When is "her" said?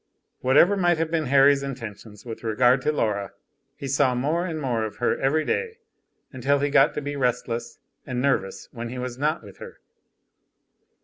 4.95-5.15, 9.59-9.79